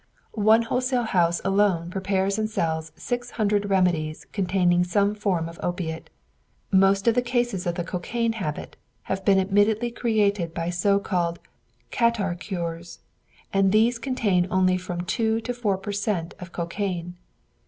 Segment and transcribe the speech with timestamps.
[0.33, 6.09] One wholesale house alone prepares and sells six hundred remedies containing some form of opiate.
[6.71, 11.37] Most of the cases of the cocaine habit have been admittedly created by so called
[11.91, 12.97] catarrh cures,
[13.53, 16.33] and these contain only from two to four per cent.
[16.39, 17.13] of cocaine.